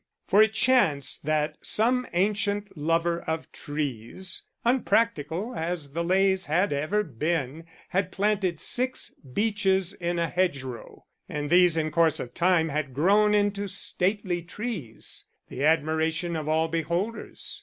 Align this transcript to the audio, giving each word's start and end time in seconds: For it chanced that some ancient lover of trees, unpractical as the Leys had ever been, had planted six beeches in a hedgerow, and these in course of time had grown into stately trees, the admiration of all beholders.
For 0.25 0.41
it 0.41 0.53
chanced 0.53 1.27
that 1.27 1.59
some 1.61 2.07
ancient 2.13 2.75
lover 2.75 3.21
of 3.21 3.51
trees, 3.51 4.41
unpractical 4.65 5.53
as 5.55 5.91
the 5.91 6.03
Leys 6.03 6.47
had 6.47 6.73
ever 6.73 7.03
been, 7.03 7.65
had 7.89 8.11
planted 8.11 8.59
six 8.59 9.13
beeches 9.13 9.93
in 9.93 10.17
a 10.17 10.27
hedgerow, 10.27 11.05
and 11.29 11.51
these 11.51 11.77
in 11.77 11.91
course 11.91 12.19
of 12.19 12.33
time 12.33 12.69
had 12.69 12.95
grown 12.95 13.35
into 13.35 13.67
stately 13.67 14.41
trees, 14.41 15.27
the 15.49 15.63
admiration 15.63 16.35
of 16.35 16.47
all 16.49 16.67
beholders. 16.67 17.59